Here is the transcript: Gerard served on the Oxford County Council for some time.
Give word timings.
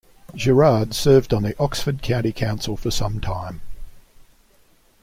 Gerard 0.33 0.95
served 0.95 1.31
on 1.31 1.43
the 1.43 1.55
Oxford 1.59 2.01
County 2.01 2.31
Council 2.33 2.75
for 2.75 2.89
some 2.89 3.19
time. 3.21 3.61